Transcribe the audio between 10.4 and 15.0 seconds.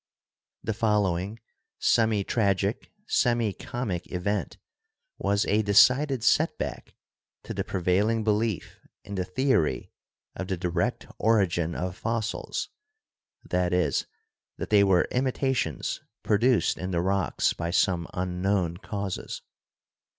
the direct origin of fossils— i.e., that they